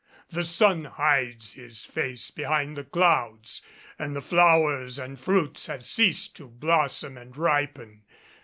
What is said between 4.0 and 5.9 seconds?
the flowers and fruits have